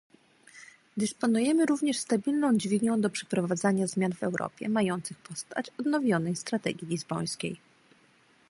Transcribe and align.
Dysponujemy 0.97 1.65
również 1.65 1.99
stabilną 1.99 2.57
dźwignią 2.57 3.01
do 3.01 3.09
przeprowadzania 3.09 3.87
zmian 3.87 4.13
w 4.13 4.23
Europie, 4.23 4.69
mających 4.69 5.17
postać 5.17 5.69
odnowionej 5.79 6.35
strategii 6.35 6.87
lizbońskiej 6.87 7.59